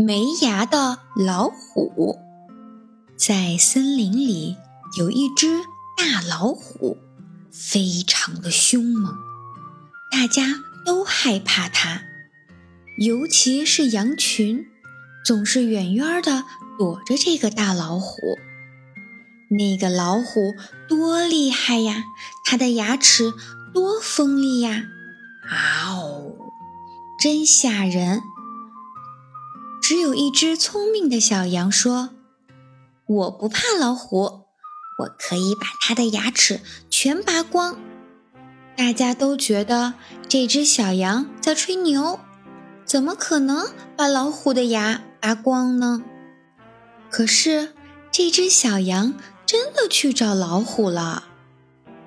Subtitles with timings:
[0.00, 2.18] 没牙的老虎。
[3.16, 4.56] 在森林里
[4.96, 5.60] 有一只
[5.96, 6.96] 大老虎，
[7.52, 9.14] 非常的凶猛，
[10.10, 12.02] 大家都害怕它，
[12.98, 14.66] 尤其是羊群，
[15.24, 16.44] 总是远远的
[16.78, 18.16] 躲着这个大老虎。
[19.50, 20.54] 那个老虎
[20.88, 22.04] 多厉害呀！
[22.44, 23.32] 它的牙齿
[23.74, 24.84] 多锋利呀！
[25.42, 26.32] 啊哦，
[27.18, 28.22] 真吓人！
[29.90, 32.10] 只有一只聪明的小羊说
[33.08, 34.44] ：“我不怕老虎，
[35.00, 37.76] 我可以把它的牙齿全拔光。”
[38.78, 39.94] 大家都觉得
[40.28, 42.20] 这只小羊在吹牛，
[42.84, 46.04] 怎么可能把老虎的牙拔光呢？
[47.10, 47.72] 可是
[48.12, 51.24] 这只小羊真的去找老虎了。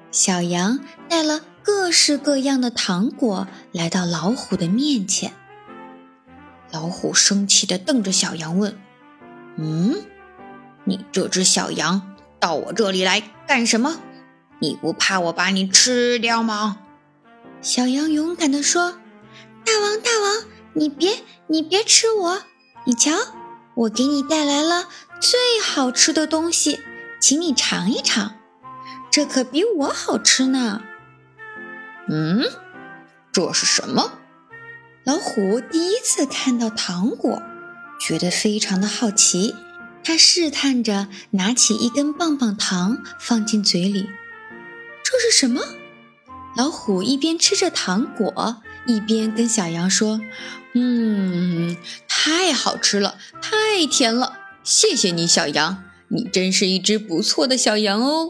[0.09, 5.33] 小羊带了各式各样的糖果来到老虎的面前。
[6.73, 8.75] 老虎生气地瞪着小羊问
[9.57, 9.95] ：“嗯，
[10.85, 13.99] 你这只小羊到我这里来干什么？
[14.57, 16.79] 你不怕我把你吃掉吗？”
[17.61, 18.93] 小羊勇敢地说
[19.63, 22.41] ：“大王，大王，你别，你别吃我！
[22.85, 23.11] 你瞧，
[23.75, 24.87] 我给你带来了
[25.21, 26.79] 最好吃的东西，
[27.21, 28.33] 请你尝一尝，
[29.11, 30.81] 这可比我好吃呢。”
[32.09, 32.41] 嗯，
[33.31, 34.13] 这是什么？
[35.05, 37.41] 老虎第一次看到糖果，
[37.99, 39.53] 觉得非常的好奇。
[40.01, 44.09] 他试探着拿起一根棒棒糖放进嘴里。
[45.03, 45.61] 这是什么？
[46.55, 50.21] 老虎一边吃着糖果，一边跟小羊说
[50.73, 51.75] ：“嗯，
[52.07, 54.39] 太好吃了，太甜了！
[54.63, 58.29] 谢谢你，小羊，你真是一只不错的小羊哦。”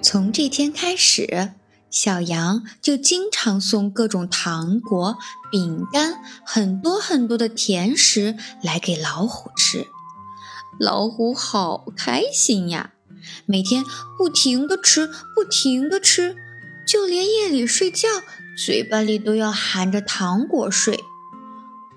[0.00, 1.54] 从这天开始。
[1.90, 5.18] 小羊就经常送各种糖果、
[5.50, 9.86] 饼干、很多很多的甜食来给老虎吃，
[10.78, 12.92] 老虎好开心呀！
[13.44, 13.84] 每天
[14.16, 16.36] 不停地吃，不停地吃，
[16.86, 18.08] 就连夜里睡觉，
[18.56, 21.04] 嘴巴里都要含着糖果睡。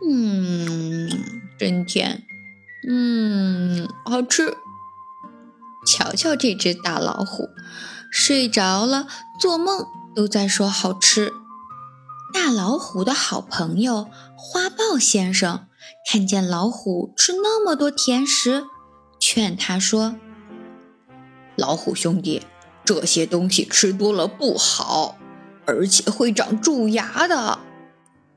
[0.06, 1.09] 嗯，
[1.58, 2.24] 真甜，
[2.90, 4.58] 嗯，好吃。
[5.86, 7.50] 瞧瞧这只大老虎。
[8.16, 9.07] 睡着了，
[9.40, 11.34] 做梦都在说好吃。
[12.31, 14.07] 大老虎的好朋友
[14.38, 15.66] 花豹先生
[16.07, 18.66] 看见老虎吃那么多甜食，
[19.19, 20.16] 劝他说
[21.57, 22.44] ：“老虎兄弟，
[22.85, 25.18] 这些东西吃多了不好，
[25.66, 27.57] 而且会长蛀牙的。”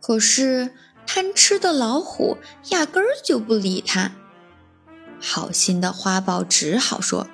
[0.01, 0.75] 可是
[1.07, 2.39] 贪吃的老虎
[2.71, 4.13] 压根儿就不理他。
[5.21, 7.27] 好心的花豹只好说：“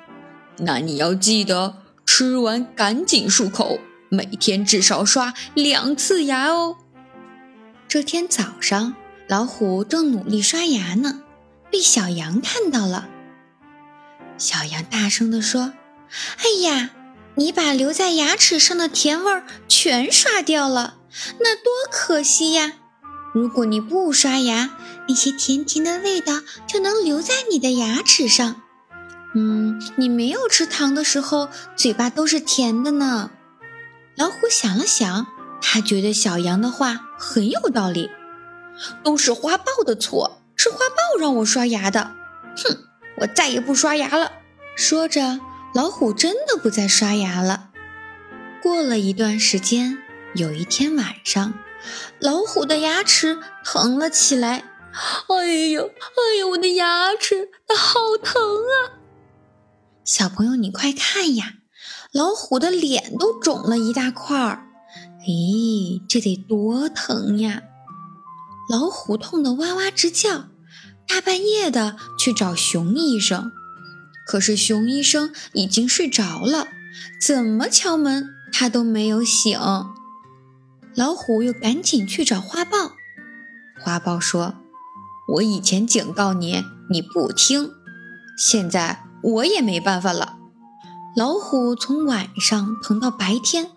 [0.58, 1.76] 那你要记得。”
[2.06, 6.76] 吃完赶紧漱口，每天至少刷两次牙哦。
[7.88, 8.94] 这天早上，
[9.28, 11.22] 老虎正努力刷牙呢，
[11.70, 13.08] 被小羊看到了。
[14.38, 15.72] 小羊大声地说
[16.38, 16.90] ：“哎呀，
[17.36, 20.98] 你把留在牙齿上的甜味儿全刷掉了，
[21.40, 22.72] 那多可惜呀！
[23.34, 24.76] 如果你不刷牙，
[25.08, 28.62] 那些甜甜的味道就能留在你的牙齿上。”
[29.34, 33.30] 嗯，你没有吃糖的时候，嘴巴都是甜的呢。
[34.16, 35.26] 老虎想了想，
[35.62, 38.10] 他觉得小羊的话很有道理，
[39.02, 42.12] 都是花豹的错，是花豹让我刷牙的。
[42.56, 42.76] 哼，
[43.20, 44.32] 我再也不刷牙了。
[44.76, 45.40] 说着，
[45.74, 47.70] 老虎真的不再刷牙了。
[48.62, 49.98] 过了一段时间，
[50.34, 51.54] 有一天晚上，
[52.18, 54.64] 老虎的牙齿疼了起来。
[55.28, 59.00] 哎呦，哎呦，我的牙齿，它好疼啊！
[60.04, 61.54] 小朋友，你快看呀，
[62.12, 64.66] 老虎的脸都肿了一大块儿。
[65.26, 67.62] 咦，这得多疼呀！
[68.68, 70.48] 老虎痛得哇哇直叫，
[71.06, 73.52] 大半夜的去找熊医生。
[74.26, 76.66] 可是熊医生已经睡着了，
[77.24, 79.58] 怎么敲门他都没有醒。
[80.96, 82.92] 老虎又赶紧去找花豹。
[83.80, 84.56] 花豹说
[85.34, 87.70] ：“我以前警告你，你不听，
[88.36, 90.38] 现在……”我也没办法了。
[91.16, 93.70] 老虎从晚上疼到白天，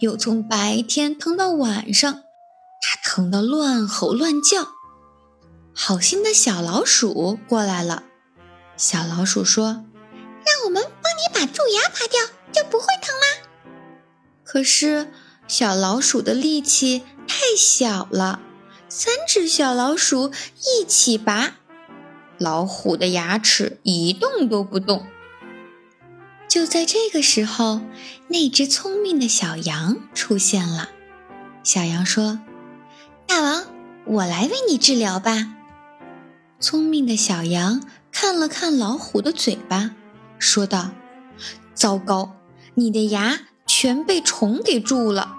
[0.00, 4.68] 又从白天疼到晚上，它疼得乱吼乱叫。
[5.74, 8.02] 好心的小老鼠过来了，
[8.76, 9.84] 小老鼠说
[10.44, 12.20] ：“让我们帮你把蛀牙拔掉，
[12.52, 13.48] 就不会疼啦。”
[14.44, 15.10] 可是
[15.48, 18.40] 小老鼠的力气太小了，
[18.90, 21.54] 三只小老鼠一起拔。
[22.42, 25.06] 老虎的牙齿一动都不动。
[26.48, 27.80] 就在这个时候，
[28.28, 30.90] 那只聪明的小羊出现了。
[31.62, 32.40] 小羊说
[33.26, 33.64] ：“大王，
[34.04, 35.54] 我来为你治疗吧。”
[36.60, 37.80] 聪明的小羊
[38.10, 39.92] 看了看老虎的嘴巴，
[40.38, 40.90] 说道
[41.72, 42.36] ：“糟糕，
[42.74, 45.34] 你的牙全被虫给蛀了，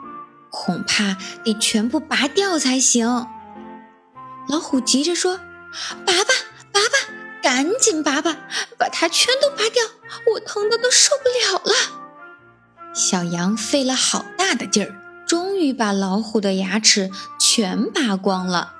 [0.49, 3.27] 恐怕得全部拔掉才行。”
[4.49, 5.37] 老虎急着说
[6.05, 6.33] ：“拔吧，
[7.43, 8.37] 赶紧拔吧，
[8.77, 9.83] 把它全都拔掉，
[10.33, 11.73] 我疼的都受不了了。”
[12.95, 14.95] 小羊费了好大的劲儿，
[15.27, 18.75] 终于把老虎的牙齿全拔光了。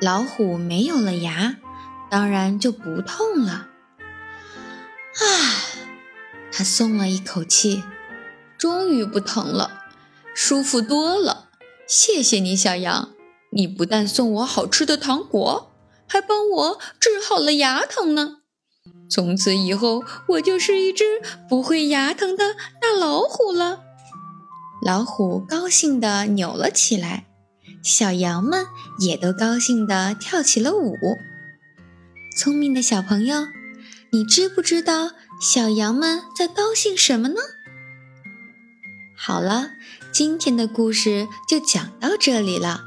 [0.00, 1.56] 老虎没有了牙，
[2.10, 3.68] 当然就不痛了。
[5.14, 5.26] 啊，
[6.52, 7.82] 他松了一口气，
[8.58, 9.84] 终于不疼了，
[10.34, 11.48] 舒服多了。
[11.88, 13.10] 谢谢你，小羊，
[13.50, 15.72] 你不但送我好吃的糖果，
[16.06, 18.38] 还帮我治好了牙疼呢。
[19.08, 21.04] 从此以后，我就是一只
[21.48, 23.80] 不会牙疼的大老虎了。
[24.82, 27.26] 老虎高兴地扭了起来，
[27.82, 28.66] 小羊们
[28.98, 30.96] 也都高兴地跳起了舞。
[32.36, 33.46] 聪明的小朋友，
[34.12, 37.40] 你知不知道小羊们在高兴什么呢？
[39.16, 39.70] 好了，
[40.12, 42.85] 今天的故事就讲到这里了。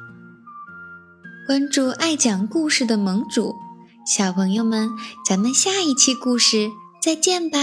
[1.49, 3.55] 关注爱讲故事的盟主。
[4.05, 4.87] 小朋友们，
[5.27, 6.69] 咱们下一期故事
[7.01, 7.57] 再见吧。